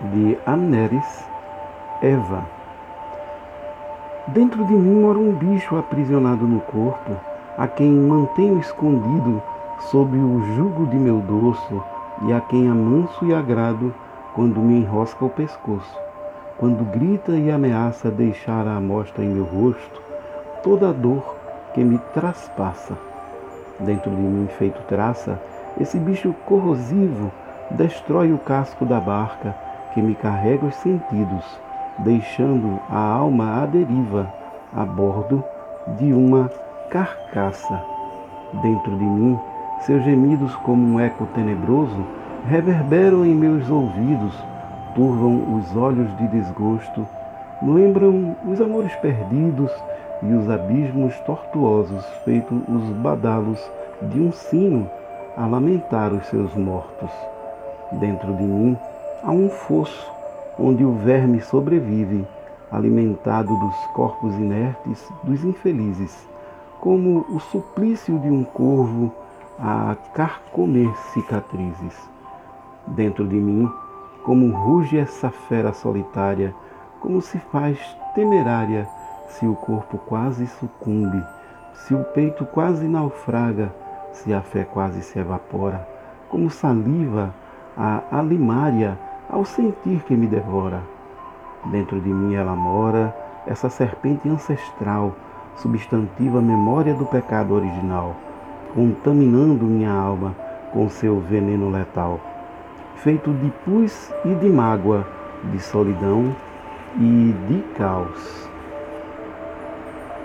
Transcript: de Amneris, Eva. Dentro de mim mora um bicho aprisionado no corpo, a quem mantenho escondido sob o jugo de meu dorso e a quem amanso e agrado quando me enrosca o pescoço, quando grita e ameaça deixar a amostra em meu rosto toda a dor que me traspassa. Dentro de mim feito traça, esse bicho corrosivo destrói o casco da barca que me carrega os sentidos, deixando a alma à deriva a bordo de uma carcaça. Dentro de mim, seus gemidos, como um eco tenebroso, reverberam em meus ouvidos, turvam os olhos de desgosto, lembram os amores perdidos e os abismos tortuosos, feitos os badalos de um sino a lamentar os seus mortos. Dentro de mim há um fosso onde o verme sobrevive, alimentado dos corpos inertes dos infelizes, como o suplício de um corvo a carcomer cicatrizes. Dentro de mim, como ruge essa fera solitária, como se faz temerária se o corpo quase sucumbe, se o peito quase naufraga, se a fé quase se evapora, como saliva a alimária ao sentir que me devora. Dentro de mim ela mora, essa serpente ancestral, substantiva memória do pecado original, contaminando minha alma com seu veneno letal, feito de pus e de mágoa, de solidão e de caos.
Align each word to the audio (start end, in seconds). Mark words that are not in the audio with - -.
de 0.00 0.38
Amneris, 0.46 1.24
Eva. 2.02 2.44
Dentro 4.28 4.64
de 4.64 4.72
mim 4.74 5.00
mora 5.00 5.18
um 5.18 5.32
bicho 5.32 5.76
aprisionado 5.76 6.46
no 6.46 6.60
corpo, 6.60 7.12
a 7.56 7.66
quem 7.66 7.90
mantenho 7.90 8.58
escondido 8.58 9.42
sob 9.90 10.16
o 10.18 10.54
jugo 10.54 10.86
de 10.86 10.96
meu 10.96 11.20
dorso 11.20 11.82
e 12.26 12.32
a 12.32 12.40
quem 12.40 12.68
amanso 12.68 13.24
e 13.24 13.32
agrado 13.32 13.94
quando 14.34 14.60
me 14.60 14.80
enrosca 14.80 15.24
o 15.24 15.30
pescoço, 15.30 15.98
quando 16.58 16.84
grita 16.90 17.32
e 17.32 17.50
ameaça 17.50 18.10
deixar 18.10 18.66
a 18.66 18.76
amostra 18.76 19.24
em 19.24 19.28
meu 19.28 19.44
rosto 19.44 20.02
toda 20.62 20.90
a 20.90 20.92
dor 20.92 21.36
que 21.72 21.82
me 21.82 21.98
traspassa. 22.12 22.98
Dentro 23.80 24.10
de 24.10 24.16
mim 24.16 24.46
feito 24.58 24.82
traça, 24.82 25.40
esse 25.80 25.98
bicho 25.98 26.34
corrosivo 26.44 27.30
destrói 27.70 28.32
o 28.32 28.38
casco 28.38 28.84
da 28.84 29.00
barca 29.00 29.54
que 29.96 30.02
me 30.02 30.14
carrega 30.14 30.66
os 30.66 30.74
sentidos, 30.76 31.58
deixando 32.00 32.78
a 32.90 32.98
alma 32.98 33.62
à 33.62 33.64
deriva 33.64 34.30
a 34.74 34.84
bordo 34.84 35.42
de 35.98 36.12
uma 36.12 36.50
carcaça. 36.90 37.82
Dentro 38.60 38.94
de 38.94 39.04
mim, 39.04 39.38
seus 39.80 40.04
gemidos, 40.04 40.54
como 40.56 40.86
um 40.86 41.00
eco 41.00 41.24
tenebroso, 41.34 42.04
reverberam 42.46 43.24
em 43.24 43.34
meus 43.34 43.70
ouvidos, 43.70 44.34
turvam 44.94 45.56
os 45.56 45.74
olhos 45.74 46.14
de 46.18 46.28
desgosto, 46.28 47.06
lembram 47.62 48.36
os 48.46 48.60
amores 48.60 48.94
perdidos 48.96 49.72
e 50.22 50.30
os 50.34 50.50
abismos 50.50 51.18
tortuosos, 51.20 52.04
feitos 52.22 52.60
os 52.68 52.90
badalos 52.98 53.58
de 54.02 54.20
um 54.20 54.30
sino 54.30 54.90
a 55.38 55.46
lamentar 55.46 56.12
os 56.12 56.26
seus 56.26 56.54
mortos. 56.54 57.10
Dentro 57.92 58.34
de 58.34 58.42
mim 58.42 58.76
há 59.22 59.30
um 59.30 59.48
fosso 59.48 60.10
onde 60.58 60.84
o 60.84 60.92
verme 60.92 61.40
sobrevive, 61.40 62.26
alimentado 62.70 63.56
dos 63.56 63.76
corpos 63.94 64.34
inertes 64.34 65.08
dos 65.22 65.44
infelizes, 65.44 66.26
como 66.80 67.24
o 67.28 67.40
suplício 67.40 68.18
de 68.18 68.28
um 68.28 68.44
corvo 68.44 69.12
a 69.58 69.96
carcomer 70.14 70.94
cicatrizes. 71.12 72.10
Dentro 72.86 73.26
de 73.26 73.36
mim, 73.36 73.70
como 74.24 74.54
ruge 74.54 74.98
essa 74.98 75.30
fera 75.30 75.72
solitária, 75.72 76.54
como 77.00 77.20
se 77.20 77.38
faz 77.38 77.78
temerária 78.14 78.88
se 79.28 79.46
o 79.46 79.54
corpo 79.54 79.98
quase 79.98 80.46
sucumbe, 80.46 81.22
se 81.74 81.94
o 81.94 82.02
peito 82.04 82.46
quase 82.46 82.86
naufraga, 82.86 83.72
se 84.12 84.32
a 84.32 84.40
fé 84.40 84.64
quase 84.64 85.02
se 85.02 85.18
evapora, 85.18 85.86
como 86.28 86.48
saliva 86.48 87.34
a 87.76 88.02
alimária 88.10 88.98
ao 89.28 89.44
sentir 89.44 90.02
que 90.04 90.14
me 90.14 90.26
devora. 90.26 90.82
Dentro 91.66 92.00
de 92.00 92.08
mim 92.08 92.34
ela 92.34 92.54
mora, 92.54 93.14
essa 93.46 93.68
serpente 93.68 94.28
ancestral, 94.28 95.14
substantiva 95.56 96.40
memória 96.40 96.94
do 96.94 97.06
pecado 97.06 97.54
original, 97.54 98.14
contaminando 98.74 99.64
minha 99.64 99.92
alma 99.92 100.34
com 100.72 100.88
seu 100.88 101.20
veneno 101.20 101.70
letal, 101.70 102.20
feito 102.96 103.32
de 103.32 103.50
pus 103.64 104.12
e 104.24 104.34
de 104.34 104.48
mágoa, 104.48 105.06
de 105.50 105.58
solidão 105.58 106.34
e 106.98 107.34
de 107.48 107.62
caos. 107.74 108.45